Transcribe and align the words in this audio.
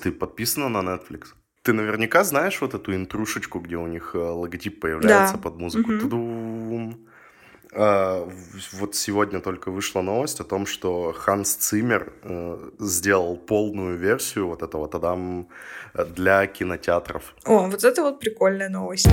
Ты 0.00 0.12
подписана 0.12 0.68
на 0.68 0.88
Netflix? 0.88 1.34
Ты 1.62 1.72
наверняка 1.72 2.22
знаешь 2.22 2.60
вот 2.60 2.72
эту 2.74 2.94
интрушечку, 2.94 3.58
где 3.58 3.76
у 3.76 3.86
них 3.88 4.12
э, 4.14 4.18
логотип 4.18 4.80
появляется 4.80 5.34
Да. 5.34 5.40
под 5.42 5.56
музыку. 5.56 5.90
Мгм. 5.90 6.00
Тудум. 6.00 7.08
А, 7.74 8.28
вот 8.74 8.94
сегодня 8.94 9.40
только 9.40 9.72
вышла 9.72 10.00
новость 10.00 10.38
о 10.40 10.44
том, 10.44 10.66
что 10.66 11.12
Ханс 11.12 11.54
Циммер 11.54 12.12
э, 12.22 12.70
сделал 12.78 13.36
полную 13.36 13.98
версию 13.98 14.46
вот 14.46 14.62
этого 14.62 14.86
тадам 14.88 15.48
для 15.94 16.46
кинотеатров. 16.46 17.34
О, 17.44 17.66
вот 17.68 17.82
это 17.82 18.02
вот 18.02 18.20
прикольная 18.20 18.68
новость. 18.68 19.08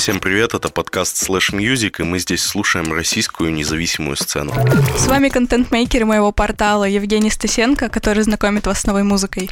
Всем 0.00 0.18
привет, 0.18 0.54
это 0.54 0.70
подкаст 0.70 1.28
Slash 1.28 1.52
Music, 1.52 1.96
и 1.98 2.04
мы 2.04 2.18
здесь 2.20 2.42
слушаем 2.42 2.90
российскую 2.90 3.52
независимую 3.52 4.16
сцену. 4.16 4.50
С 4.96 5.06
вами 5.06 5.28
контент-мейкеры 5.28 6.06
моего 6.06 6.32
портала 6.32 6.84
Евгений 6.84 7.28
Стасенко, 7.28 7.90
который 7.90 8.22
знакомит 8.22 8.66
вас 8.66 8.80
с 8.80 8.86
новой 8.86 9.02
музыкой. 9.02 9.50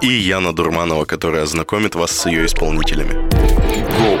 И 0.00 0.06
Яна 0.06 0.52
Дурманова, 0.52 1.04
которая 1.04 1.42
ознакомит 1.42 1.96
вас 1.96 2.12
с 2.12 2.26
ее 2.26 2.46
исполнителями. 2.46 3.10
Go! 3.98 4.20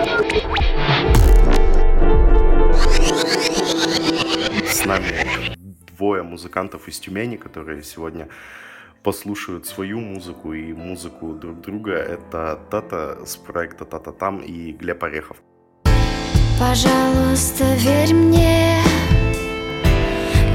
С 4.66 4.84
нами 4.84 5.56
двое 5.96 6.24
музыкантов 6.24 6.88
из 6.88 6.98
Тюмени, 6.98 7.36
которые 7.36 7.84
сегодня 7.84 8.28
послушают 9.04 9.66
свою 9.66 10.00
музыку 10.00 10.54
и 10.54 10.72
музыку 10.72 11.34
друг 11.34 11.60
друга. 11.60 11.92
Это 11.92 12.58
Тата 12.68 13.24
с 13.24 13.36
проекта 13.36 13.84
Тата 13.84 14.10
Там 14.10 14.40
и 14.40 14.72
Глеб 14.72 15.04
Орехов. 15.04 15.36
Пожалуйста, 16.58 17.64
верь 17.76 18.12
мне. 18.12 18.82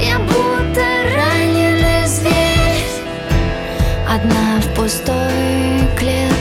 Я 0.02 0.20
будто 0.20 0.82
раненый 1.16 2.06
зверь 2.06 2.86
Одна 4.10 4.60
в 4.60 4.76
пустой 4.76 5.88
клетке 5.98 6.33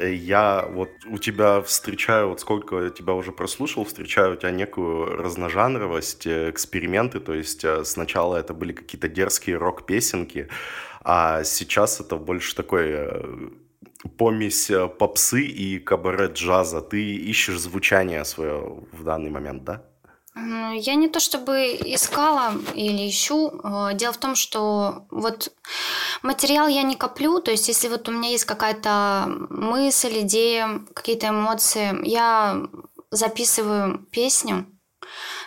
я 0.00 0.66
вот 0.70 0.90
у 1.06 1.18
тебя 1.18 1.60
встречаю, 1.62 2.28
вот 2.28 2.40
сколько 2.40 2.90
тебя 2.90 3.14
уже 3.14 3.32
прослушал, 3.32 3.84
встречаю 3.84 4.34
у 4.34 4.36
тебя 4.36 4.50
некую 4.50 5.16
разножанровость, 5.16 6.26
э, 6.26 6.50
эксперименты, 6.50 7.20
то 7.20 7.34
есть 7.34 7.64
э, 7.64 7.84
сначала 7.84 8.36
это 8.36 8.54
были 8.54 8.72
какие-то 8.72 9.08
дерзкие 9.08 9.56
рок-песенки, 9.56 10.48
а 11.02 11.44
сейчас 11.44 12.00
это 12.00 12.16
больше 12.16 12.54
такой 12.54 12.86
э, 12.90 13.50
помесь 14.16 14.70
э, 14.70 14.88
попсы 14.88 15.42
и 15.42 15.78
кабаре-джаза. 15.78 16.80
Ты 16.80 17.16
ищешь 17.16 17.58
звучание 17.58 18.24
свое 18.24 18.78
в 18.92 19.04
данный 19.04 19.30
момент, 19.30 19.64
да? 19.64 19.82
Я 20.74 20.94
не 20.94 21.08
то 21.08 21.20
чтобы 21.20 21.76
искала 21.84 22.54
или 22.74 23.08
ищу. 23.08 23.50
Э, 23.62 23.94
Дело 23.94 24.12
в 24.12 24.18
том, 24.18 24.34
что 24.34 25.06
вот 25.10 25.52
материал 26.22 26.68
я 26.68 26.82
не 26.82 26.96
коплю. 26.96 27.40
То 27.40 27.50
есть, 27.50 27.68
если 27.68 27.88
вот 27.88 28.08
у 28.08 28.12
меня 28.12 28.30
есть 28.30 28.44
какая-то 28.44 29.26
мысль, 29.50 30.20
идея, 30.20 30.80
какие-то 30.94 31.28
эмоции, 31.28 31.98
я 32.06 32.62
записываю 33.10 33.98
песню, 34.10 34.66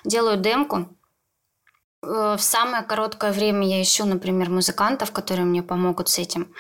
делаю 0.04 0.38
демку. 0.38 0.90
Э, 2.04 2.36
В 2.38 2.42
самое 2.42 2.84
короткое 2.84 3.32
время 3.32 3.68
я 3.68 3.82
ищу, 3.82 4.06
например, 4.06 4.50
музыкантов, 4.50 5.12
которые 5.12 5.46
мне 5.46 5.64
помогут 5.64 6.10
с 6.10 6.20
этим. 6.20 6.54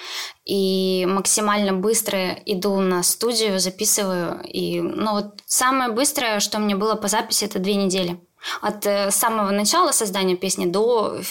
И 0.45 1.05
максимально 1.09 1.73
быстро 1.73 2.33
иду 2.45 2.79
на 2.79 3.03
студию, 3.03 3.59
записываю. 3.59 4.41
И, 4.43 4.81
ну, 4.81 5.11
вот 5.11 5.41
самое 5.45 5.91
быстрое, 5.91 6.39
что 6.39 6.59
мне 6.59 6.75
было 6.75 6.95
по 6.95 7.07
записи, 7.07 7.45
это 7.45 7.59
две 7.59 7.75
недели. 7.75 8.19
От 8.61 8.87
э, 8.87 9.11
самого 9.11 9.51
начала 9.51 9.91
создания 9.91 10.35
песни 10.35 10.65
до 10.65 11.21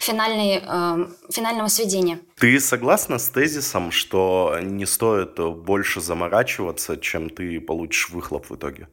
финальной, 0.00 0.62
э, 0.62 1.06
финального 1.30 1.68
сведения. 1.68 2.20
Ты 2.38 2.60
согласна 2.60 3.18
с 3.18 3.28
тезисом, 3.28 3.90
что 3.90 4.56
не 4.62 4.86
стоит 4.86 5.38
больше 5.38 6.00
заморачиваться, 6.00 6.96
чем 6.96 7.28
ты 7.30 7.60
получишь 7.60 8.10
выхлоп 8.10 8.50
в 8.50 8.54
итоге? 8.54 8.88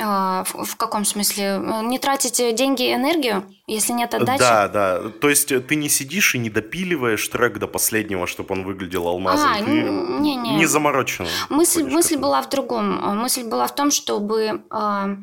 А, 0.00 0.44
в, 0.44 0.64
в 0.64 0.76
каком 0.76 1.04
смысле? 1.04 1.44
Э, 1.62 1.82
Не 1.82 1.98
тратить 1.98 2.54
деньги 2.54 2.88
и 2.88 2.94
энергию, 2.94 3.44
если 3.66 3.92
нет 3.92 4.14
отдачи? 4.14 4.38
Да, 4.40 4.68
да. 4.68 5.00
То 5.20 5.28
есть 5.28 5.52
э, 5.52 5.60
ты 5.60 5.76
не 5.76 5.88
сидишь 5.88 6.34
и 6.34 6.38
не 6.38 6.48
допиливаешь 6.50 7.26
трек 7.28 7.58
до 7.58 7.66
последнего, 7.66 8.26
чтобы 8.26 8.54
он 8.54 8.64
выглядел 8.64 9.06
алмазом. 9.06 9.50
А, 9.52 9.58
ты 9.58 9.70
н- 9.70 10.22
не-не. 10.22 10.56
не 10.56 10.66
заморочен. 10.66 11.26
Мысль, 11.48 11.84
мысль 11.84 12.16
была 12.16 12.40
в 12.42 12.48
другом. 12.48 13.18
Мысль 13.18 13.44
была 13.44 13.66
в 13.66 13.74
том, 13.74 13.90
чтобы 13.90 14.62
а, 14.70 15.16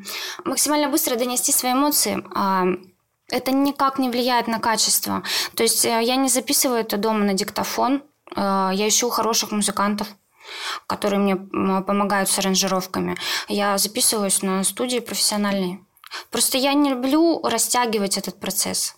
максимально 0.44 0.88
быстро 0.88 1.16
донести 1.16 1.52
свои 1.52 1.72
эмоции. 1.72 2.22
А, 2.34 2.64
это 3.30 3.52
никак 3.52 3.98
не 3.98 4.08
влияет 4.08 4.46
на 4.48 4.58
качество. 4.60 5.22
То 5.54 5.62
есть 5.62 5.84
э, 5.84 6.00
я 6.02 6.16
не 6.16 6.28
записываю 6.28 6.80
это 6.80 6.96
дома 6.96 7.24
на 7.24 7.34
диктофон. 7.34 8.02
А, 8.36 8.70
я 8.72 8.86
ищу 8.88 9.08
хороших 9.10 9.50
музыкантов 9.50 10.08
которые 10.86 11.20
мне 11.20 11.36
помогают 11.36 12.28
с 12.28 12.38
аранжировками. 12.38 13.16
Я 13.48 13.78
записываюсь 13.78 14.42
на 14.42 14.64
студии 14.64 15.00
профессиональной. 15.00 15.80
Просто 16.30 16.58
я 16.58 16.74
не 16.74 16.90
люблю 16.90 17.40
растягивать 17.42 18.16
этот 18.18 18.40
процесс. 18.40 18.96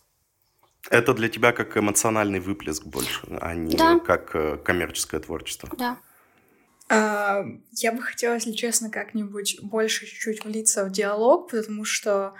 Это 0.88 1.12
для 1.12 1.28
тебя 1.28 1.52
как 1.52 1.76
эмоциональный 1.76 2.40
выплеск 2.40 2.84
больше, 2.84 3.20
а 3.40 3.54
не 3.54 3.76
Да. 3.76 3.98
как 3.98 4.34
э, 4.34 4.56
коммерческое 4.56 5.20
творчество. 5.20 5.68
Да. 5.76 5.98
А, 6.88 7.44
Я 7.72 7.92
бы 7.92 8.02
хотела, 8.02 8.34
если 8.34 8.52
честно, 8.52 8.90
как-нибудь 8.90 9.58
больше 9.62 10.06
чуть-чуть 10.06 10.44
влиться 10.44 10.84
в 10.84 10.90
диалог, 10.90 11.50
потому 11.50 11.84
что 11.84 12.34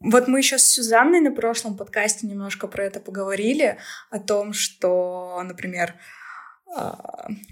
вот 0.00 0.28
мы 0.28 0.38
еще 0.40 0.58
с 0.58 0.66
Сюзанной 0.66 1.20
на 1.20 1.32
прошлом 1.32 1.76
подкасте 1.76 2.26
немножко 2.26 2.66
про 2.66 2.84
это 2.84 3.00
поговорили, 3.00 3.78
о 4.10 4.18
том, 4.18 4.52
что, 4.52 5.40
например, 5.42 5.94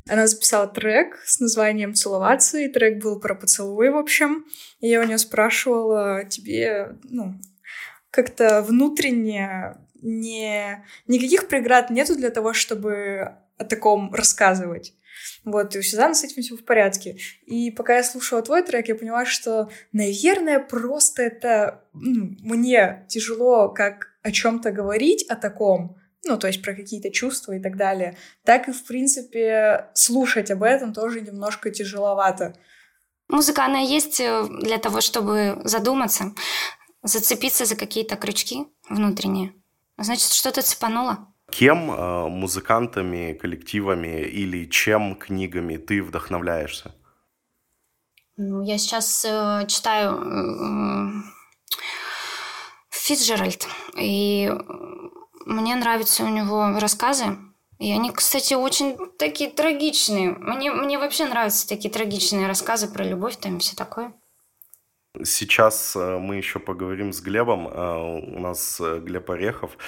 она 0.08 0.26
записала 0.26 0.66
трек 0.66 1.22
с 1.24 1.40
названием 1.40 1.94
«Целоваться», 1.94 2.58
и 2.58 2.68
трек 2.68 3.02
был 3.02 3.20
про 3.20 3.34
поцелуй, 3.34 3.90
в 3.90 3.96
общем. 3.96 4.44
И 4.80 4.88
я 4.88 5.00
у 5.00 5.04
нее 5.04 5.18
спрашивала, 5.18 6.24
тебе, 6.24 6.96
ну, 7.04 7.34
как-то 8.10 8.62
внутренне 8.62 9.76
не... 10.02 10.84
никаких 11.06 11.48
преград 11.48 11.90
нету 11.90 12.14
для 12.14 12.30
того, 12.30 12.52
чтобы 12.52 13.36
о 13.56 13.64
таком 13.64 14.12
рассказывать. 14.12 14.94
Вот, 15.44 15.74
и 15.74 15.78
у 15.78 15.82
Сюзанны 15.82 16.14
с 16.14 16.24
этим 16.24 16.42
все 16.42 16.56
в 16.56 16.64
порядке. 16.64 17.16
И 17.46 17.70
пока 17.70 17.96
я 17.96 18.04
слушала 18.04 18.42
твой 18.42 18.62
трек, 18.62 18.88
я 18.88 18.94
поняла, 18.94 19.24
что, 19.24 19.70
наверное, 19.92 20.58
просто 20.58 21.22
это 21.22 21.84
ну, 21.92 22.36
мне 22.40 23.04
тяжело 23.08 23.68
как 23.68 24.08
о 24.22 24.32
чем-то 24.32 24.72
говорить 24.72 25.24
о 25.28 25.36
таком, 25.36 25.96
ну, 26.24 26.38
то 26.38 26.46
есть 26.46 26.62
про 26.62 26.74
какие-то 26.74 27.10
чувства 27.10 27.52
и 27.52 27.60
так 27.60 27.76
далее, 27.76 28.16
так 28.44 28.68
и, 28.68 28.72
в 28.72 28.84
принципе, 28.84 29.88
слушать 29.94 30.50
об 30.50 30.62
этом 30.62 30.92
тоже 30.92 31.20
немножко 31.20 31.70
тяжеловато. 31.70 32.54
Музыка, 33.28 33.64
она 33.64 33.78
есть 33.78 34.20
э, 34.20 34.46
для 34.62 34.78
того, 34.78 35.00
чтобы 35.00 35.60
задуматься, 35.64 36.34
зацепиться 37.02 37.64
за 37.64 37.76
какие-то 37.76 38.16
крючки 38.16 38.66
внутренние. 38.88 39.52
Значит, 39.96 40.32
что-то 40.32 40.62
цепануло. 40.62 41.32
Кем, 41.50 41.90
э, 41.90 42.28
музыкантами, 42.28 43.34
коллективами 43.34 44.22
или 44.22 44.66
чем 44.66 45.16
книгами 45.16 45.76
ты 45.76 46.02
вдохновляешься? 46.02 46.94
Ну, 48.36 48.62
я 48.62 48.78
сейчас 48.78 49.24
э, 49.24 49.64
читаю 49.68 50.18
э, 50.18 51.22
Фицджеральд, 52.90 53.68
и 53.96 54.50
мне 55.44 55.76
нравятся 55.76 56.24
у 56.24 56.28
него 56.28 56.78
рассказы 56.78 57.36
И 57.78 57.92
они, 57.92 58.10
кстати, 58.10 58.54
очень 58.54 58.96
такие 59.18 59.50
трагичные. 59.50 60.30
Мне, 60.30 60.72
мне 60.72 60.98
вообще 60.98 61.26
нравятся 61.26 61.68
такие 61.68 61.90
трагичные 61.90 62.46
рассказы 62.46 62.88
про 62.88 63.04
любовь, 63.04 63.36
там 63.36 63.58
все 63.58 63.76
такое. 63.76 64.12
Сейчас 65.22 65.94
э, 65.94 66.18
мы 66.18 66.36
еще 66.36 66.58
поговорим 66.58 67.12
с 67.12 67.20
Глебом. 67.20 67.68
Э, 67.68 68.20
у 68.36 68.40
нас 68.40 68.80
э, 68.80 68.98
Глеб 68.98 69.30
Орехов 69.30 69.78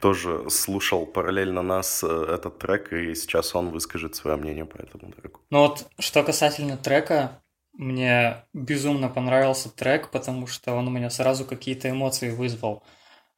тоже 0.00 0.50
слушал 0.50 1.06
параллельно 1.06 1.62
нас 1.62 2.04
этот 2.04 2.58
трек, 2.58 2.92
и 2.92 3.14
сейчас 3.14 3.54
он 3.54 3.70
выскажет 3.70 4.14
свое 4.14 4.36
мнение 4.36 4.66
по 4.66 4.76
этому 4.76 5.10
треку. 5.12 5.40
Ну 5.48 5.60
вот, 5.60 5.86
что 5.98 6.22
касательно 6.22 6.76
трека, 6.76 7.42
мне 7.72 8.44
безумно 8.52 9.08
понравился 9.08 9.74
трек, 9.74 10.10
потому 10.10 10.46
что 10.46 10.74
он 10.74 10.86
у 10.88 10.90
меня 10.90 11.08
сразу 11.08 11.46
какие-то 11.46 11.88
эмоции 11.88 12.30
вызвал. 12.30 12.82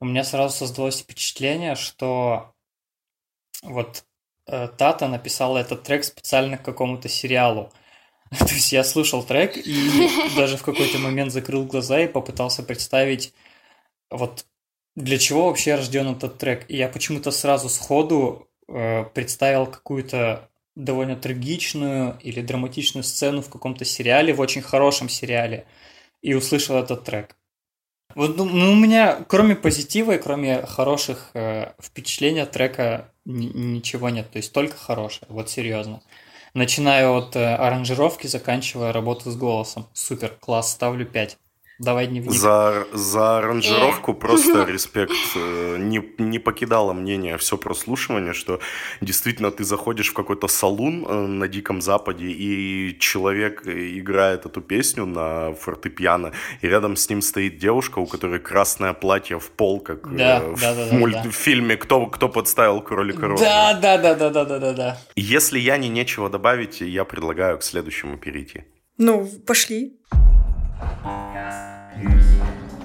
У 0.01 0.05
меня 0.05 0.25
сразу 0.25 0.57
создалось 0.57 1.01
впечатление, 1.01 1.75
что 1.75 2.55
вот 3.63 4.05
Тата 4.45 5.09
написала 5.09 5.59
этот 5.59 5.83
трек 5.83 6.05
специально 6.05 6.59
к 6.59 6.63
какому-то 6.63 7.09
сериалу. 7.09 7.73
То 8.39 8.55
есть 8.55 8.73
я 8.73 8.85
слушал 8.85 9.23
трек 9.23 9.57
и 9.57 10.09
даже 10.37 10.57
в 10.57 10.63
какой-то 10.63 10.99
момент 10.99 11.33
закрыл 11.33 11.65
глаза 11.65 12.01
и 12.01 12.09
попытался 12.09 12.63
представить, 12.63 13.33
вот 14.11 14.47
для 14.95 15.19
чего 15.19 15.47
вообще 15.47 15.75
рожден 15.75 16.09
этот 16.09 16.39
трек. 16.39 16.65
И 16.69 16.77
я 16.77 16.89
почему-то 16.89 17.31
сразу 17.31 17.69
сходу 17.69 18.49
э, 18.69 19.05
представил 19.15 19.67
какую-то 19.67 20.49
довольно 20.75 21.17
трагичную 21.17 22.19
или 22.21 22.41
драматичную 22.41 23.05
сцену 23.05 23.43
в 23.43 23.49
каком-то 23.49 23.85
сериале, 23.85 24.33
в 24.33 24.41
очень 24.41 24.63
хорошем 24.63 25.09
сериале, 25.09 25.67
и 26.23 26.35
услышал 26.35 26.77
этот 26.77 27.05
трек. 27.05 27.37
Вот 28.17 28.39
ну, 28.39 28.47
ну 28.47 28.73
у 28.73 28.75
меня, 28.75 29.25
кроме 29.29 29.55
позитива 29.55 30.13
и 30.13 30.19
кроме 30.19 30.63
хороших 30.63 31.33
э, 31.35 31.73
впечатлений 31.79 32.41
от 32.41 32.51
трека, 32.51 33.13
ничего 33.27 34.09
нет. 34.09 34.31
То 34.31 34.39
есть 34.39 34.55
только 34.55 34.75
хорошее, 34.79 35.27
вот 35.29 35.51
серьезно. 35.51 36.01
Начиная 36.55 37.11
от 37.11 37.37
э, 37.37 37.55
аранжировки, 37.55 38.27
заканчивая 38.27 38.95
работу 38.95 39.31
с 39.31 39.37
голосом. 39.37 39.87
Супер, 39.93 40.31
класс, 40.41 40.73
ставлю 40.73 41.05
5. 41.05 41.37
Давай 41.79 42.07
дневник. 42.07 42.33
За, 42.33 42.87
за 42.93 43.39
аранжировку 43.39 44.15
просто 44.15 44.65
респект. 44.69 45.13
Э, 45.35 45.77
не, 45.79 46.03
не 46.17 46.39
покидало 46.39 46.95
мнение 46.95 47.37
все 47.37 47.59
прослушивание, 47.59 48.33
что 48.33 48.61
действительно 49.03 49.51
ты 49.51 49.63
заходишь 49.65 50.11
в 50.11 50.15
какой-то 50.15 50.49
салун 50.49 51.05
э, 51.07 51.27
на 51.27 51.49
Диком 51.49 51.83
Западе, 51.83 52.29
и 52.29 52.99
человек 52.99 53.67
играет 53.67 54.47
эту 54.47 54.63
песню 54.63 55.05
на 55.05 55.53
фортепиано, 55.53 56.33
и 56.63 56.67
рядом 56.67 56.97
с 56.97 57.11
ним 57.11 57.21
стоит 57.21 57.59
девушка, 57.59 57.99
у 57.99 58.07
которой 58.07 58.41
красное 58.41 58.95
платье 58.95 59.39
в 59.39 59.51
пол, 59.51 59.81
как 59.81 60.17
да, 60.17 60.41
в, 60.41 60.61
да, 60.61 60.75
да, 60.75 60.97
мульт... 60.97 61.23
да. 61.23 61.31
фильме 61.31 61.77
«Кто, 61.77 62.07
кто 62.07 62.31
подставил 62.31 62.81
кролика 62.81 63.29
Роджера». 63.29 63.45
Да, 63.45 63.75
да, 63.75 63.99
да, 63.99 64.15
да, 64.15 64.31
да, 64.31 64.45
да, 64.45 64.59
да, 64.59 64.73
да. 64.73 64.99
Если 65.15 65.59
я 65.59 65.77
не 65.77 65.91
нечего 65.91 66.31
добавить, 66.31 66.81
я 66.81 67.05
предлагаю 67.05 67.59
к 67.59 67.63
следующему 67.63 68.17
перейти. 68.17 68.65
Ну, 68.99 69.29
пошли. 69.47 69.96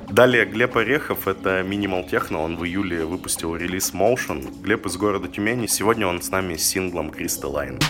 Далее 0.09 0.45
Глеб 0.45 0.75
Орехов, 0.75 1.27
это 1.27 1.61
Minimal 1.61 2.09
Techno, 2.09 2.43
он 2.43 2.57
в 2.57 2.65
июле 2.65 3.05
выпустил 3.05 3.55
релиз 3.55 3.93
Motion. 3.93 4.61
Глеб 4.61 4.85
из 4.85 4.97
города 4.97 5.29
Тюмени, 5.29 5.67
сегодня 5.67 6.05
он 6.05 6.21
с 6.21 6.29
нами 6.29 6.55
с 6.55 6.63
синглом 6.67 7.11
Crystalline. 7.11 7.81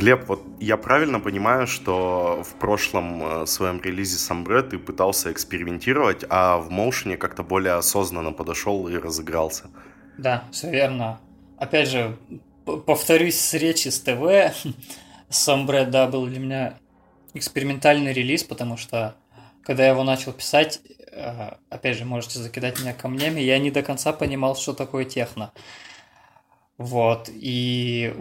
Глеб, 0.00 0.28
вот 0.28 0.42
я 0.60 0.78
правильно 0.78 1.20
понимаю, 1.20 1.66
что 1.66 2.42
в 2.42 2.54
прошлом 2.54 3.22
э, 3.42 3.46
своем 3.46 3.82
релизе 3.82 4.16
Самбре 4.16 4.62
ты 4.62 4.78
пытался 4.78 5.30
экспериментировать, 5.30 6.24
а 6.30 6.56
в 6.56 6.70
Моушене 6.70 7.18
как-то 7.18 7.42
более 7.42 7.74
осознанно 7.74 8.32
подошел 8.32 8.88
и 8.88 8.96
разыгрался? 8.96 9.64
Да, 10.16 10.44
все 10.52 10.70
верно. 10.70 11.20
Опять 11.58 11.90
же, 11.90 12.16
повторюсь 12.64 13.38
с 13.38 13.52
речи 13.52 13.88
с 13.88 14.00
ТВ, 14.00 14.56
Самбре, 15.28 15.84
да, 15.84 16.06
был 16.06 16.26
для 16.26 16.40
меня 16.40 16.78
экспериментальный 17.34 18.14
релиз, 18.14 18.42
потому 18.42 18.78
что 18.78 19.16
когда 19.62 19.82
я 19.84 19.90
его 19.90 20.02
начал 20.02 20.32
писать, 20.32 20.80
э, 21.12 21.50
опять 21.68 21.98
же, 21.98 22.06
можете 22.06 22.38
закидать 22.38 22.80
меня 22.80 22.94
камнями, 22.94 23.42
я 23.42 23.58
не 23.58 23.70
до 23.70 23.82
конца 23.82 24.14
понимал, 24.14 24.56
что 24.56 24.72
такое 24.72 25.04
техно. 25.04 25.52
Вот, 26.78 27.28
и 27.30 28.14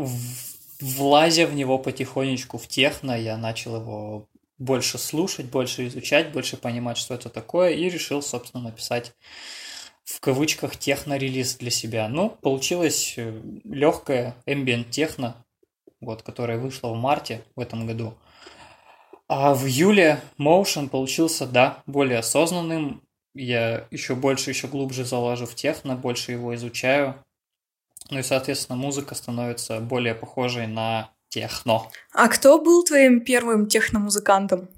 влазя 0.80 1.46
в 1.46 1.54
него 1.56 1.78
потихонечку 1.78 2.58
в 2.58 2.68
техно, 2.68 3.20
я 3.20 3.38
начал 3.38 3.78
его 3.78 4.28
больше 4.58 4.98
слушать, 4.98 5.48
больше 5.48 5.88
изучать, 5.88 6.32
больше 6.32 6.58
понимать, 6.58 6.98
что 6.98 7.14
это 7.14 7.30
такое, 7.30 7.72
и 7.72 7.90
решил, 7.90 8.22
собственно, 8.22 8.64
написать 8.64 9.14
в 10.04 10.20
кавычках 10.20 10.76
техно-релиз 10.76 11.56
для 11.56 11.70
себя. 11.70 12.08
Ну, 12.10 12.30
получилось 12.30 13.14
э, 13.18 13.42
легкая 13.64 14.36
ambient 14.46 14.90
техно, 14.90 15.46
вот, 16.02 16.24
которая 16.24 16.58
вышла 16.58 16.90
в 16.90 16.96
марте 16.96 17.44
в 17.56 17.60
этом 17.60 17.86
году. 17.86 18.16
А 19.28 19.54
в 19.54 19.68
июле 19.68 20.20
Motion 20.40 20.90
получился, 20.90 21.46
да, 21.46 21.84
более 21.86 22.20
осознанным. 22.20 23.04
Я 23.36 23.88
еще 23.92 24.16
больше, 24.16 24.50
еще 24.50 24.68
глубже 24.68 25.06
залажу 25.06 25.46
в 25.46 25.54
техно, 25.54 25.96
больше 25.96 26.32
его 26.32 26.56
изучаю. 26.56 27.24
Ну 28.10 28.20
и, 28.20 28.24
соответственно, 28.24 28.78
музыка 28.78 29.16
становится 29.16 29.80
более 29.80 30.16
похожей 30.16 30.68
на 30.68 31.12
техно. 31.30 31.84
А 32.12 32.28
кто 32.28 32.60
был 32.60 32.84
твоим 32.84 33.22
первым 33.22 33.68
техномузыкантом? 33.68 34.70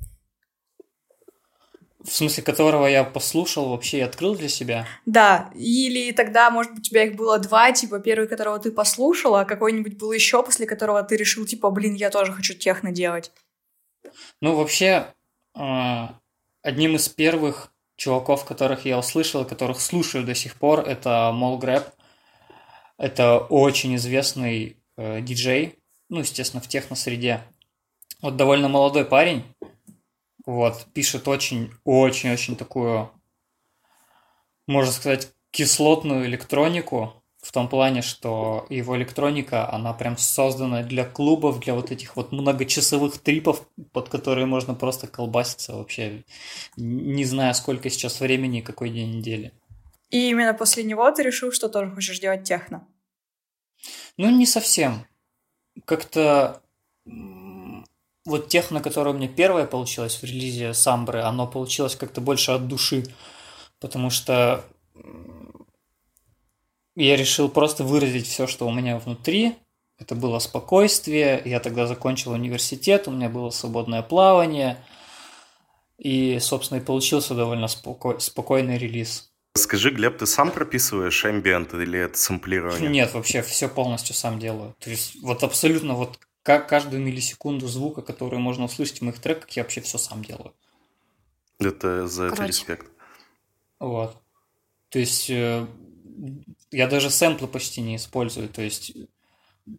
В 2.03 2.11
смысле, 2.11 2.43
которого 2.43 2.87
я 2.87 3.03
послушал 3.03 3.69
вообще 3.69 3.99
и 3.99 4.01
открыл 4.01 4.35
для 4.35 4.49
себя? 4.49 4.87
Да, 5.05 5.51
или 5.53 6.11
тогда, 6.11 6.49
может 6.49 6.73
быть, 6.73 6.81
у 6.81 6.89
тебя 6.89 7.03
их 7.03 7.15
было 7.15 7.37
два, 7.37 7.71
типа, 7.71 7.99
первый, 7.99 8.27
которого 8.27 8.57
ты 8.57 8.71
послушал, 8.71 9.35
а 9.35 9.45
какой-нибудь 9.45 9.97
был 9.97 10.11
еще, 10.11 10.41
после 10.41 10.65
которого 10.65 11.03
ты 11.03 11.15
решил, 11.15 11.45
типа, 11.45 11.69
блин, 11.69 11.93
я 11.93 12.09
тоже 12.09 12.33
хочу 12.33 12.55
техно 12.55 12.91
делать. 12.91 13.31
Ну, 14.41 14.55
вообще, 14.55 15.13
а, 15.53 16.15
одним 16.63 16.95
из 16.95 17.07
первых 17.07 17.71
чуваков, 17.97 18.45
которых 18.45 18.85
я 18.85 18.97
услышал, 18.97 19.45
которых 19.45 19.79
слушаю 19.79 20.25
до 20.25 20.33
сих 20.33 20.55
пор, 20.55 20.79
это 20.79 21.31
Мол 21.31 21.59
Грэп. 21.59 21.83
Это 23.01 23.39
очень 23.39 23.95
известный 23.95 24.77
э, 24.95 25.21
диджей, 25.21 25.79
ну, 26.09 26.19
естественно, 26.19 26.61
в 26.61 26.67
техно-среде. 26.67 27.41
Вот 28.21 28.35
довольно 28.35 28.67
молодой 28.67 29.05
парень, 29.05 29.43
вот, 30.45 30.85
пишет 30.93 31.27
очень-очень-очень 31.27 32.55
такую, 32.55 33.09
можно 34.67 34.91
сказать, 34.91 35.31
кислотную 35.49 36.27
электронику, 36.27 37.23
в 37.41 37.51
том 37.51 37.69
плане, 37.69 38.03
что 38.03 38.67
его 38.69 38.95
электроника, 38.95 39.67
она 39.73 39.93
прям 39.93 40.15
создана 40.15 40.83
для 40.83 41.03
клубов, 41.03 41.59
для 41.59 41.73
вот 41.73 41.91
этих 41.91 42.15
вот 42.15 42.31
многочасовых 42.31 43.17
трипов, 43.17 43.67
под 43.93 44.09
которые 44.09 44.45
можно 44.45 44.75
просто 44.75 45.07
колбаситься 45.07 45.75
вообще, 45.75 46.23
не 46.77 47.25
зная, 47.25 47.53
сколько 47.53 47.89
сейчас 47.89 48.19
времени 48.19 48.59
и 48.59 48.61
какой 48.61 48.91
день 48.91 49.17
недели. 49.17 49.53
И 50.11 50.29
именно 50.29 50.53
после 50.53 50.83
него 50.83 51.09
ты 51.09 51.23
решил, 51.23 51.51
что 51.51 51.67
тоже 51.67 51.89
хочешь 51.89 52.19
делать 52.19 52.43
техно? 52.43 52.85
Ну, 54.17 54.29
не 54.29 54.45
совсем. 54.45 55.05
Как-то 55.85 56.61
вот 58.25 58.49
техно, 58.49 58.81
которое 58.81 59.11
у 59.11 59.17
меня 59.17 59.27
первое 59.27 59.65
получилось 59.65 60.17
в 60.17 60.23
релизе 60.23 60.73
Самбры, 60.73 61.21
оно 61.21 61.47
получилось 61.47 61.95
как-то 61.95 62.21
больше 62.21 62.51
от 62.51 62.67
души, 62.67 63.03
потому 63.79 64.09
что 64.09 64.63
я 66.95 67.15
решил 67.15 67.49
просто 67.49 67.83
выразить 67.83 68.27
все, 68.27 68.47
что 68.47 68.67
у 68.67 68.71
меня 68.71 68.99
внутри. 68.99 69.55
Это 69.97 70.15
было 70.15 70.39
спокойствие. 70.39 71.41
Я 71.45 71.59
тогда 71.59 71.87
закончил 71.87 72.31
университет, 72.31 73.07
у 73.07 73.11
меня 73.11 73.29
было 73.29 73.49
свободное 73.49 74.01
плавание. 74.01 74.77
И, 75.97 76.39
собственно, 76.39 76.79
и 76.79 76.83
получился 76.83 77.35
довольно 77.35 77.65
споко- 77.65 78.19
спокойный 78.19 78.77
релиз. 78.77 79.30
Скажи, 79.53 79.91
Глеб, 79.91 80.17
ты 80.17 80.25
сам 80.25 80.51
прописываешь 80.51 81.25
ambient 81.25 81.81
или 81.81 81.99
это 81.99 82.17
сэмплирование? 82.17 82.89
Нет, 82.89 83.13
вообще 83.13 83.41
все 83.41 83.67
полностью 83.67 84.15
сам 84.15 84.39
делаю. 84.39 84.75
То 84.79 84.89
есть 84.89 85.21
вот 85.21 85.43
абсолютно 85.43 85.93
вот 85.93 86.19
как 86.43 86.69
каждую 86.69 87.01
миллисекунду 87.01 87.67
звука, 87.67 88.01
который 88.01 88.39
можно 88.39 88.65
услышать 88.65 88.99
в 88.99 89.01
моих 89.03 89.19
треках, 89.19 89.49
я 89.51 89.63
вообще 89.63 89.81
все 89.81 89.97
сам 89.97 90.23
делаю. 90.23 90.53
Это 91.59 92.07
за 92.07 92.25
это 92.25 92.45
респект. 92.45 92.87
Вот. 93.79 94.15
То 94.89 94.99
есть 94.99 95.29
э, 95.29 95.67
я 96.71 96.87
даже 96.87 97.09
сэмплы 97.09 97.47
почти 97.47 97.81
не 97.81 97.97
использую, 97.97 98.49
то 98.49 98.61
есть 98.61 98.93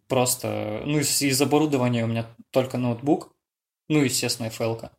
просто, 0.07 0.83
ну, 0.85 0.99
из, 0.99 1.21
из 1.21 1.41
оборудования 1.41 2.03
у 2.03 2.07
меня 2.07 2.27
только 2.51 2.77
ноутбук, 2.77 3.33
ну, 3.89 4.01
естественно, 4.01 4.47
FL. 4.47 4.79
-ка. 4.79 4.91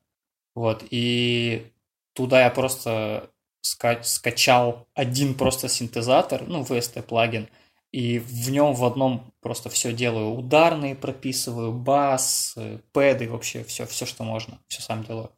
Вот, 0.55 0.85
и 0.91 1.73
туда 2.13 2.45
я 2.45 2.51
просто 2.51 3.31
ска 3.65 4.03
скачал 4.03 4.87
один 4.95 5.35
просто 5.35 5.69
синтезатор, 5.69 6.45
ну, 6.47 6.63
VST 6.63 7.03
плагин, 7.03 7.49
и 7.93 8.19
в 8.19 8.51
нем 8.51 8.75
в 8.75 8.85
одном 8.85 9.33
просто 9.41 9.71
все 9.71 9.93
делаю. 9.93 10.35
Ударные 10.35 10.95
прописываю, 10.95 11.73
бас, 11.73 12.55
э, 12.57 12.79
пэды, 12.93 13.29
вообще 13.29 13.65
все, 13.65 13.87
все, 13.87 14.05
что 14.05 14.25
можно, 14.25 14.61
все 14.69 14.83
сам 14.83 15.03
делаю. 15.05 15.31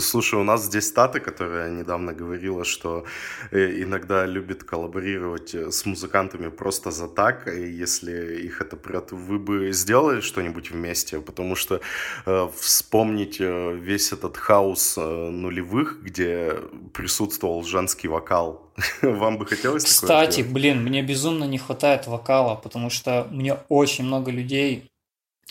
Слушай, 0.00 0.40
у 0.40 0.42
нас 0.42 0.64
здесь 0.64 0.90
Тата, 0.90 1.20
которая 1.20 1.70
недавно 1.70 2.14
говорила, 2.14 2.64
что 2.64 3.04
э, 3.50 3.82
иногда 3.82 4.24
любит 4.24 4.64
коллаборировать 4.64 5.54
э, 5.54 5.70
с 5.70 5.84
музыкантами 5.84 6.48
просто 6.48 6.90
за 6.90 7.08
так, 7.08 7.46
если 7.46 8.42
их 8.46 8.62
это 8.62 8.76
прет. 8.76 9.12
Вы 9.12 9.38
бы 9.38 9.72
сделали 9.72 10.22
что-нибудь 10.22 10.70
вместе? 10.70 11.20
Потому 11.20 11.56
что 11.56 11.82
э, 12.24 12.48
вспомнить 12.58 13.36
э, 13.38 13.76
весь 13.76 14.12
этот 14.12 14.38
хаос 14.38 14.96
нулевых, 14.96 16.02
где 16.02 16.54
присутствовал 16.94 17.62
женский 17.62 18.08
вокал, 18.08 18.72
вам 19.02 19.36
бы 19.36 19.44
хотелось 19.44 19.84
Кстати, 19.84 20.40
блин, 20.40 20.82
мне 20.82 21.02
безумно 21.02 21.44
не 21.44 21.58
хватает 21.58 22.06
вокала, 22.06 22.54
потому 22.54 22.88
что 22.88 23.28
мне 23.30 23.58
очень 23.68 24.04
много 24.04 24.30
людей 24.30 24.91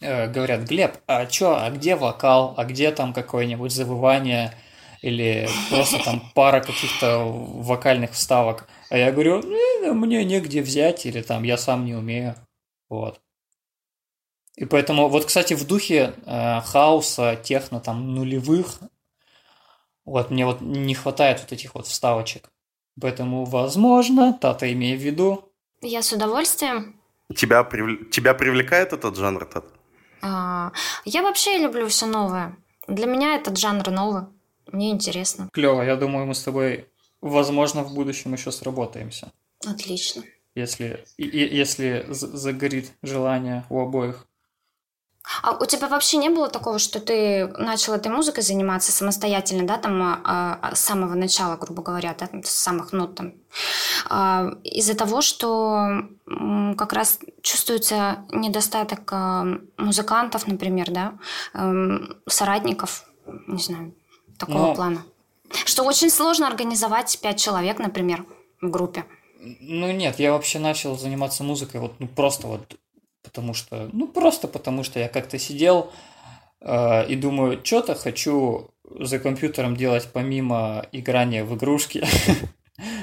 говорят, 0.02 0.62
Глеб, 0.62 0.98
а 1.08 1.26
чё, 1.26 1.56
а 1.56 1.70
где 1.70 1.96
вокал, 1.96 2.54
а 2.58 2.66
где 2.66 2.92
там 2.92 3.14
какое-нибудь 3.14 3.72
завывание 3.72 4.54
или 5.02 5.48
просто 5.70 6.04
там 6.04 6.32
пара 6.36 6.62
каких-то 6.62 7.20
вокальных 7.26 8.12
вставок. 8.12 8.68
А 8.90 8.98
я 8.98 9.12
говорю, 9.12 9.42
э, 9.42 9.92
мне 9.94 10.24
негде 10.24 10.62
взять, 10.62 11.06
или 11.06 11.22
там 11.22 11.44
я 11.44 11.58
сам 11.58 11.86
не 11.86 11.96
умею. 11.96 12.36
Вот. 12.90 13.20
И 14.56 14.66
поэтому, 14.66 15.08
вот, 15.08 15.26
кстати, 15.26 15.54
в 15.54 15.66
духе 15.66 16.14
э, 16.26 16.62
хаоса, 16.62 17.36
техно, 17.42 17.80
там, 17.80 18.14
нулевых, 18.14 18.80
вот, 20.06 20.30
мне 20.30 20.46
вот 20.46 20.62
не 20.62 20.94
хватает 20.94 21.40
вот 21.40 21.52
этих 21.52 21.74
вот 21.74 21.88
вставочек. 21.88 22.50
Поэтому, 23.00 23.46
возможно, 23.46 24.34
Тата 24.34 24.72
имея 24.72 24.98
в 24.98 25.02
виду. 25.02 25.52
Я 25.82 26.02
с 26.02 26.12
удовольствием. 26.12 27.00
Тебя, 27.36 27.64
прив... 27.64 28.10
Тебя 28.12 28.34
привлекает 28.34 28.94
этот 28.94 29.16
жанр, 29.16 29.46
Тата? 29.46 29.81
А, 30.22 30.72
я 31.06 31.22
вообще 31.22 31.58
люблю 31.58 31.88
все 31.88 32.06
новое. 32.06 32.56
Для 32.88 33.06
меня 33.06 33.36
этот 33.36 33.58
жанр 33.58 33.90
новый. 33.90 34.24
Мне 34.72 34.92
интересно. 34.92 35.50
Клево. 35.52 35.82
Я 35.82 35.96
думаю, 35.96 36.26
мы 36.26 36.36
с 36.36 36.44
тобой, 36.44 36.88
возможно, 37.22 37.84
в 37.84 37.94
будущем 37.94 38.34
еще 38.34 38.52
сработаемся. 38.52 39.32
Отлично. 39.66 40.24
Если, 40.56 41.06
и, 41.18 41.26
если 41.26 42.06
загорит 42.10 42.92
желание 43.02 43.66
у 43.70 43.80
обоих. 43.80 44.28
А 45.44 45.52
у 45.52 45.66
тебя 45.66 45.88
вообще 45.88 46.18
не 46.18 46.30
было 46.30 46.50
такого, 46.50 46.80
что 46.80 47.00
ты 47.00 47.48
начал 47.58 47.94
этой 47.94 48.12
музыкой 48.12 48.44
заниматься 48.44 48.92
самостоятельно, 48.92 49.68
да, 49.68 49.78
там 49.78 50.02
а, 50.24 50.72
с 50.74 50.80
самого 50.80 51.14
начала, 51.14 51.58
грубо 51.58 51.84
говоря, 51.84 52.16
да, 52.20 52.28
с 52.44 52.50
самых 52.50 52.92
нот 52.92 53.16
там, 53.16 53.34
а, 54.10 54.54
из-за 54.64 54.96
того, 54.96 55.22
что 55.22 56.04
как 56.78 56.94
раз 56.94 57.20
чувствуется 57.42 58.26
недостаток 58.32 59.10
а, 59.14 59.46
музыкантов, 59.78 60.48
например, 60.48 60.92
да, 60.92 61.14
а, 61.54 62.00
соратников, 62.28 63.06
не 63.48 63.62
знаю, 63.62 63.94
такого 64.38 64.68
Но... 64.68 64.76
плана, 64.76 65.04
что 65.66 65.84
очень 65.84 66.10
сложно 66.10 66.48
организовать 66.48 67.20
пять 67.22 67.40
человек, 67.40 67.78
например, 67.80 68.26
в 68.60 68.70
группе. 68.70 69.06
Ну 69.40 69.92
нет, 69.92 70.20
я 70.20 70.34
вообще 70.34 70.60
начал 70.60 70.98
заниматься 70.98 71.44
музыкой 71.44 71.82
вот 71.82 71.94
ну, 72.00 72.08
просто 72.08 72.48
вот 72.48 72.78
потому 73.32 73.54
что, 73.54 73.90
ну 73.94 74.08
просто 74.08 74.50
потому 74.50 74.84
что 74.84 75.00
я 75.00 75.08
как-то 75.08 75.40
сидел 75.40 75.92
э, 76.60 77.08
и 77.08 77.16
думаю, 77.16 77.62
что-то 77.64 77.96
хочу 77.96 78.72
за 78.84 79.20
компьютером 79.20 79.78
делать 79.78 80.10
помимо 80.12 80.86
играния 80.92 81.44
в 81.44 81.56
игрушки. 81.56 82.06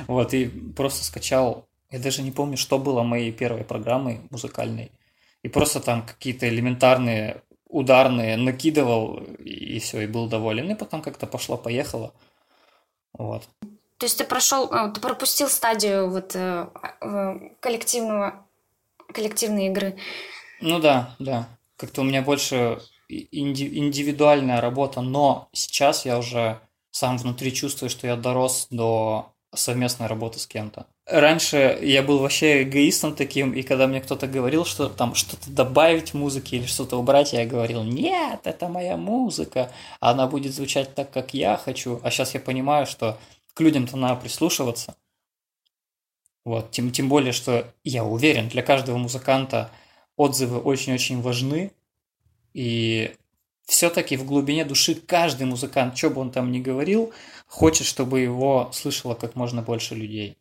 Вот, 0.08 0.34
и 0.34 0.46
просто 0.46 1.04
скачал, 1.04 1.68
я 1.90 2.00
даже 2.00 2.22
не 2.22 2.32
помню, 2.32 2.56
что 2.56 2.80
было 2.80 3.04
моей 3.04 3.30
первой 3.30 3.62
программой 3.62 4.22
музыкальной. 4.30 4.90
И 5.44 5.48
просто 5.48 5.78
там 5.78 6.04
какие-то 6.04 6.48
элементарные 6.48 7.42
ударные 7.68 8.36
накидывал, 8.36 9.18
и 9.38 9.78
все, 9.78 10.00
и 10.00 10.06
был 10.08 10.26
доволен. 10.26 10.68
И 10.68 10.74
потом 10.74 11.00
как-то 11.00 11.28
пошло-поехало. 11.28 12.12
Вот. 13.12 13.48
То 13.98 14.06
есть 14.06 14.18
ты 14.18 14.24
прошел, 14.24 14.72
э, 14.72 14.92
ты 14.92 15.00
пропустил 15.00 15.48
стадию 15.48 16.10
вот 16.10 16.34
э, 16.34 16.66
коллективного 17.60 18.46
коллективные 19.12 19.68
игры. 19.68 19.96
Ну 20.60 20.78
да, 20.78 21.14
да. 21.18 21.48
Как-то 21.76 22.02
у 22.02 22.04
меня 22.04 22.22
больше 22.22 22.80
инди- 23.08 23.78
индивидуальная 23.78 24.60
работа, 24.60 25.00
но 25.00 25.48
сейчас 25.52 26.04
я 26.04 26.18
уже 26.18 26.60
сам 26.90 27.18
внутри 27.18 27.52
чувствую, 27.52 27.90
что 27.90 28.06
я 28.06 28.16
дорос 28.16 28.66
до 28.70 29.32
совместной 29.54 30.06
работы 30.08 30.38
с 30.38 30.46
кем-то. 30.46 30.86
Раньше 31.06 31.78
я 31.80 32.02
был 32.02 32.18
вообще 32.18 32.64
эгоистом 32.64 33.14
таким, 33.14 33.52
и 33.52 33.62
когда 33.62 33.86
мне 33.86 34.00
кто-то 34.02 34.26
говорил, 34.26 34.66
что 34.66 34.88
там 34.88 35.14
что-то 35.14 35.50
добавить 35.50 36.10
в 36.10 36.14
музыке 36.14 36.58
или 36.58 36.66
что-то 36.66 36.98
убрать, 36.98 37.32
я 37.32 37.46
говорил, 37.46 37.82
нет, 37.82 38.40
это 38.44 38.68
моя 38.68 38.98
музыка, 38.98 39.70
она 40.00 40.26
будет 40.26 40.52
звучать 40.54 40.94
так, 40.94 41.10
как 41.10 41.32
я 41.32 41.56
хочу. 41.56 41.98
А 42.02 42.10
сейчас 42.10 42.34
я 42.34 42.40
понимаю, 42.40 42.86
что 42.86 43.16
к 43.54 43.60
людям-то 43.60 43.96
надо 43.96 44.20
прислушиваться, 44.20 44.96
вот, 46.48 46.70
тем, 46.70 46.90
тем 46.90 47.08
более, 47.08 47.32
что 47.32 47.66
я 47.84 48.04
уверен, 48.04 48.48
для 48.48 48.62
каждого 48.62 48.96
музыканта 48.96 49.70
отзывы 50.16 50.58
очень-очень 50.58 51.20
важны. 51.20 51.72
И 52.54 53.14
все-таки 53.66 54.16
в 54.16 54.24
глубине 54.24 54.64
души 54.64 54.94
каждый 54.94 55.46
музыкант, 55.46 55.96
что 55.96 56.10
бы 56.10 56.20
он 56.20 56.30
там 56.30 56.50
ни 56.50 56.58
говорил, 56.58 57.12
хочет, 57.46 57.86
чтобы 57.86 58.20
его 58.20 58.70
слышало 58.72 59.14
как 59.14 59.36
можно 59.36 59.62
больше 59.62 59.94
людей. 59.94 60.36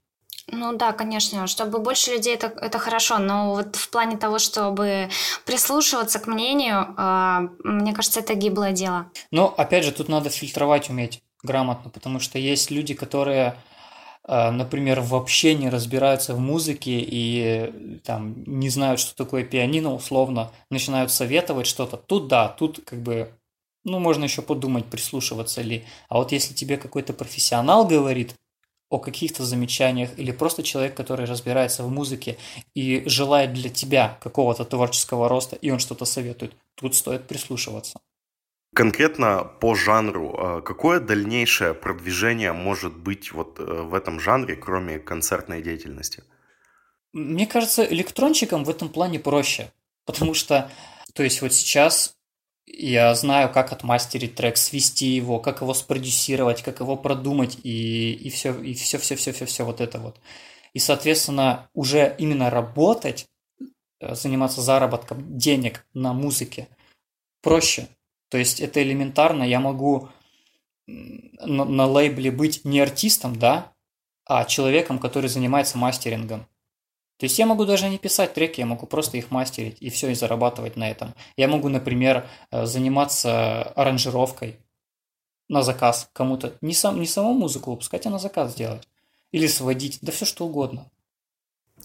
Ну 0.49 0.77
да, 0.77 0.93
конечно, 0.93 1.45
чтобы 1.47 1.79
больше 1.79 2.11
людей 2.11 2.33
это, 2.33 2.47
это 2.47 2.79
хорошо, 2.79 3.17
но 3.17 3.53
вот 3.53 3.75
в 3.75 3.89
плане 3.89 4.15
того, 4.15 4.39
чтобы 4.39 5.09
прислушиваться 5.45 6.19
к 6.19 6.27
мнению, 6.27 6.95
э, 6.97 7.49
мне 7.65 7.93
кажется, 7.93 8.21
это 8.21 8.33
гиблое 8.33 8.71
дело. 8.71 9.11
Но 9.29 9.53
опять 9.57 9.83
же, 9.83 9.91
тут 9.91 10.07
надо 10.07 10.29
фильтровать 10.29 10.89
уметь 10.89 11.21
грамотно, 11.43 11.89
потому 11.89 12.21
что 12.21 12.39
есть 12.39 12.71
люди, 12.71 12.93
которые 12.93 13.57
например, 14.27 14.99
вообще 15.01 15.55
не 15.55 15.69
разбираются 15.69 16.33
в 16.33 16.39
музыке 16.39 16.99
и 16.99 17.99
там 18.03 18.43
не 18.45 18.69
знают, 18.69 18.99
что 18.99 19.15
такое 19.15 19.43
пианино, 19.43 19.93
условно, 19.93 20.51
начинают 20.69 21.11
советовать 21.11 21.67
что-то, 21.67 21.97
тут 21.97 22.27
да, 22.27 22.49
тут 22.49 22.81
как 22.85 23.01
бы, 23.01 23.31
ну, 23.85 23.99
можно 23.99 24.25
еще 24.25 24.41
подумать, 24.41 24.85
прислушиваться 24.85 25.61
ли. 25.61 25.85
А 26.09 26.17
вот 26.17 26.33
если 26.33 26.53
тебе 26.53 26.77
какой-то 26.77 27.13
профессионал 27.13 27.87
говорит 27.87 28.35
о 28.89 28.99
каких-то 28.99 29.43
замечаниях 29.45 30.17
или 30.17 30.31
просто 30.31 30.63
человек, 30.63 30.95
который 30.95 31.25
разбирается 31.25 31.83
в 31.83 31.89
музыке 31.89 32.37
и 32.73 33.03
желает 33.05 33.53
для 33.53 33.69
тебя 33.69 34.17
какого-то 34.21 34.65
творческого 34.65 35.29
роста, 35.29 35.55
и 35.55 35.71
он 35.71 35.79
что-то 35.79 36.05
советует, 36.05 36.53
тут 36.75 36.95
стоит 36.95 37.27
прислушиваться. 37.27 37.99
Конкретно 38.77 39.43
по 39.43 39.73
жанру, 39.73 40.35
а, 40.37 40.61
какое 40.61 40.99
дальнейшее 40.99 41.73
продвижение 41.73 42.53
может 42.53 42.95
быть 42.95 43.31
вот 43.31 43.59
э, 43.59 43.63
в 43.63 43.95
этом 43.95 44.19
жанре, 44.19 44.55
кроме 44.55 44.99
концертной 44.99 45.63
деятельности? 45.63 46.23
Мне 47.11 47.47
кажется, 47.47 47.83
электрончикам 47.83 48.63
в 48.63 48.69
этом 48.69 48.89
плане 48.89 49.19
проще, 49.19 49.71
потому 50.05 50.35
что, 50.35 50.69
то 51.15 51.23
есть 51.23 51.41
вот 51.41 51.53
сейчас 51.53 52.17
я 52.67 53.15
знаю, 53.15 53.51
как 53.51 53.71
отмастерить 53.71 54.35
трек, 54.35 54.57
свести 54.57 55.07
его, 55.07 55.39
как 55.39 55.61
его 55.61 55.73
спродюсировать, 55.73 56.61
как 56.61 56.79
его 56.79 56.95
продумать 56.95 57.57
и, 57.63 58.13
и 58.13 58.29
все, 58.29 58.53
и 58.61 58.75
все, 58.75 58.99
все, 58.99 59.15
все, 59.15 59.31
все, 59.31 59.45
все 59.47 59.65
вот 59.65 59.81
это 59.81 59.97
вот. 59.97 60.21
И, 60.73 60.77
соответственно, 60.77 61.67
уже 61.73 62.15
именно 62.19 62.51
работать, 62.51 63.25
э, 63.99 64.13
заниматься 64.13 64.61
заработком 64.61 65.35
денег 65.35 65.83
на 65.95 66.13
музыке 66.13 66.67
проще. 67.41 67.87
То 68.29 68.37
есть 68.37 68.59
это 68.59 68.81
элементарно, 68.81 69.43
я 69.43 69.59
могу 69.59 70.09
на, 70.87 71.65
на 71.65 71.85
лейбле 71.85 72.31
быть 72.31 72.65
не 72.65 72.79
артистом, 72.79 73.37
да, 73.37 73.73
а 74.25 74.45
человеком, 74.45 74.99
который 74.99 75.29
занимается 75.29 75.77
мастерингом. 75.77 76.47
То 77.17 77.23
есть 77.23 77.39
я 77.39 77.47
могу 77.47 77.65
даже 77.65 77.89
не 77.89 77.97
писать 77.97 78.33
треки, 78.33 78.59
я 78.59 78.65
могу 78.65 78.85
просто 78.85 79.17
их 79.17 79.31
мастерить 79.31 79.77
и 79.79 79.89
все, 79.89 80.09
и 80.09 80.13
зарабатывать 80.13 80.75
на 80.75 80.89
этом. 80.89 81.15
Я 81.35 81.47
могу, 81.47 81.67
например, 81.67 82.27
э, 82.51 82.65
заниматься 82.65 83.63
аранжировкой 83.63 84.59
на 85.49 85.63
заказ 85.63 86.09
кому-то. 86.13 86.53
Не, 86.61 86.73
сам, 86.73 86.99
не 86.99 87.07
саму 87.07 87.33
музыку 87.33 87.71
выпускать, 87.71 88.05
а 88.05 88.11
на 88.11 88.19
заказ 88.19 88.51
сделать. 88.51 88.87
Или 89.31 89.47
сводить, 89.47 89.97
да 90.01 90.11
все 90.11 90.25
что 90.25 90.45
угодно. 90.45 90.91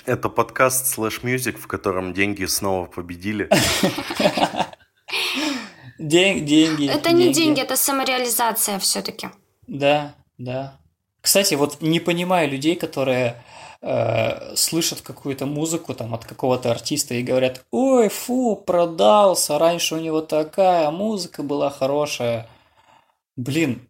Это 0.04 0.28
подкаст 0.28 0.98
Slash 0.98 1.22
Music, 1.22 1.56
в 1.56 1.66
котором 1.66 2.12
деньги 2.12 2.44
снова 2.44 2.86
победили. 2.86 3.48
Деньги. 6.02 6.90
Это 6.90 7.12
не 7.12 7.32
деньги, 7.32 7.60
это 7.60 7.76
самореализация 7.76 8.78
все-таки. 8.80 9.28
Да, 9.68 10.14
да. 10.36 10.78
Кстати, 11.20 11.54
вот 11.54 11.80
не 11.80 12.00
понимаю 12.00 12.50
людей, 12.50 12.74
которые 12.74 13.40
э, 13.80 14.56
слышат 14.56 15.00
какую-то 15.00 15.46
музыку 15.46 15.94
там 15.94 16.12
от 16.12 16.24
какого-то 16.24 16.72
артиста 16.72 17.14
и 17.14 17.22
говорят, 17.22 17.64
ой, 17.70 18.08
фу, 18.08 18.56
продался, 18.56 19.58
раньше 19.58 19.94
у 19.94 20.00
него 20.00 20.20
такая 20.20 20.90
музыка 20.90 21.44
была 21.44 21.70
хорошая. 21.70 22.48
Блин, 23.36 23.88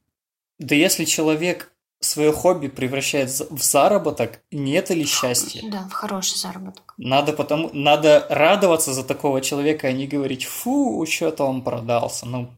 да 0.59 0.75
если 0.75 1.07
человек 1.07 1.72
свое 2.05 2.33
хобби 2.33 2.69
превращает 2.69 3.31
в 3.31 3.63
заработок, 3.63 4.41
не 4.51 4.73
это 4.73 4.95
ли 4.95 5.05
счастье? 5.05 5.63
Да, 5.71 5.89
в 5.89 5.93
хороший 5.93 6.37
заработок. 6.37 6.95
Надо 6.99 7.33
потому, 7.33 7.71
надо 7.73 8.27
радоваться 8.29 8.93
за 8.93 9.05
такого 9.05 9.41
человека, 9.41 9.89
а 9.89 9.93
не 9.93 10.07
говорить, 10.07 10.45
фу, 10.45 11.07
что-то 11.09 11.45
он 11.45 11.63
продался. 11.63 12.27
Ну. 12.27 12.51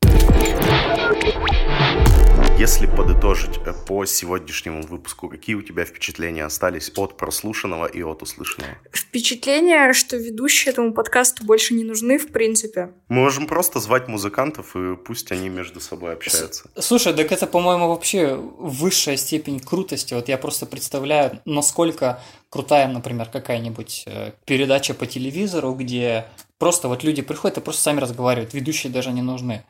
Если 2.65 2.87
подытожить 2.87 3.59
э, 3.67 3.75
по 3.87 4.07
сегодняшнему 4.07 4.81
выпуску, 4.81 5.29
какие 5.29 5.55
у 5.55 5.61
тебя 5.61 5.85
впечатления 5.85 6.47
остались 6.47 6.91
от 6.97 7.19
прослушанного 7.19 7.85
и 7.85 8.03
от 8.03 8.23
услышанного? 8.23 8.73
Впечатление, 8.91 9.93
что 9.93 10.17
ведущие 10.17 10.73
этому 10.73 10.95
подкасту 10.95 11.45
больше 11.45 11.75
не 11.75 11.85
нужны, 11.85 12.19
в 12.19 12.33
принципе. 12.33 12.93
Мы 13.09 13.21
можем 13.21 13.47
просто 13.47 13.81
звать 13.81 14.09
музыкантов, 14.09 14.77
и 14.77 14.97
пусть 14.97 15.31
они 15.31 15.51
между 15.51 15.79
собой 15.79 16.15
общаются. 16.15 16.65
Слушай, 16.79 17.13
так 17.13 17.31
это, 17.33 17.47
по-моему, 17.47 17.89
вообще 17.89 18.35
высшая 18.35 19.19
степень 19.19 19.61
крутости. 19.61 20.15
Вот 20.15 20.31
я 20.31 20.39
просто 20.39 20.65
представляю, 20.65 21.43
насколько 21.45 22.23
крутая, 22.49 22.89
например, 22.89 23.29
какая-нибудь 23.31 24.05
э, 24.07 24.33
передача 24.47 24.95
по 24.95 25.05
телевизору, 25.05 25.75
где 25.75 26.25
просто 26.57 26.89
вот 26.89 27.05
люди 27.05 27.21
приходят 27.21 27.59
и 27.59 27.61
просто 27.61 27.83
сами 27.83 28.01
разговаривают, 28.01 28.55
ведущие 28.55 28.91
даже 28.91 29.13
не 29.13 29.21
нужны. 29.21 29.65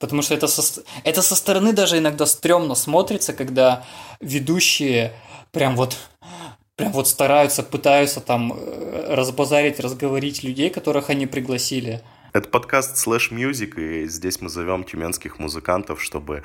Потому 0.00 0.22
что 0.22 0.34
это 0.34 0.48
со, 0.48 0.82
это 1.04 1.22
со 1.22 1.36
стороны 1.36 1.72
даже 1.72 1.98
иногда 1.98 2.24
стрёмно 2.26 2.74
смотрится, 2.74 3.34
когда 3.34 3.84
ведущие 4.20 5.12
прям 5.52 5.76
вот 5.76 5.96
прям 6.74 6.92
вот 6.92 7.06
стараются, 7.06 7.62
пытаются 7.62 8.20
там 8.20 8.54
э, 8.56 9.14
разбазарить, 9.14 9.78
разговорить 9.78 10.42
людей, 10.42 10.70
которых 10.70 11.10
они 11.10 11.26
пригласили. 11.26 12.02
Это 12.32 12.48
подкаст 12.48 13.06
Slash 13.06 13.30
Music, 13.30 13.78
и 13.78 14.08
здесь 14.08 14.40
мы 14.40 14.48
зовем 14.48 14.84
тюменских 14.84 15.38
музыкантов, 15.38 16.02
чтобы 16.02 16.42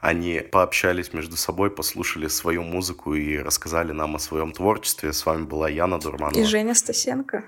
они 0.00 0.40
пообщались 0.40 1.12
между 1.12 1.36
собой, 1.36 1.70
послушали 1.70 2.28
свою 2.28 2.62
музыку 2.62 3.14
и 3.14 3.36
рассказали 3.36 3.92
нам 3.92 4.16
о 4.16 4.18
своем 4.18 4.52
творчестве. 4.52 5.12
С 5.12 5.26
вами 5.26 5.44
была 5.44 5.68
Яна 5.68 5.98
Дурманова. 5.98 6.40
И 6.40 6.44
Женя 6.44 6.74
Стасенко. 6.74 7.44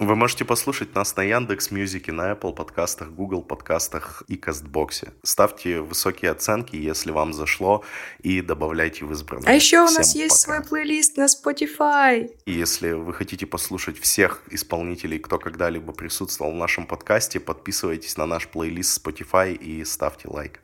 Вы 0.00 0.16
можете 0.16 0.46
послушать 0.46 0.94
нас 0.94 1.14
на 1.14 1.20
Яндекс 1.20 1.70
Мьюзике, 1.70 2.10
на 2.10 2.32
Apple 2.32 2.54
подкастах, 2.54 3.10
Google 3.10 3.42
подкастах 3.42 4.22
и 4.28 4.36
Кастбоксе. 4.38 5.12
Ставьте 5.22 5.82
высокие 5.82 6.30
оценки, 6.30 6.74
если 6.74 7.10
вам 7.10 7.34
зашло, 7.34 7.84
и 8.20 8.40
добавляйте 8.40 9.04
в 9.04 9.12
избранные. 9.12 9.50
А 9.50 9.52
еще 9.52 9.80
у 9.80 9.90
нас 9.90 10.14
есть 10.14 10.40
свой 10.40 10.62
плейлист 10.62 11.18
на 11.18 11.26
Spotify. 11.26 12.34
И 12.46 12.50
если 12.50 12.92
вы 12.92 13.12
хотите 13.12 13.44
послушать 13.44 13.98
всех 13.98 14.42
исполнителей, 14.50 15.18
кто 15.18 15.38
когда-либо 15.38 15.92
присутствовал 15.92 16.52
в 16.52 16.56
нашем 16.56 16.86
подкасте, 16.86 17.38
подписывайтесь 17.38 18.16
на 18.16 18.24
наш 18.24 18.48
плейлист 18.48 19.06
Spotify 19.06 19.52
и 19.52 19.84
ставьте 19.84 20.28
лайк. 20.28 20.60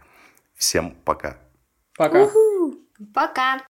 Всем 0.54 0.92
пока. 1.04 1.36
Пока. 1.98 2.24
У-ху. 2.24 2.74
Пока. 3.12 3.60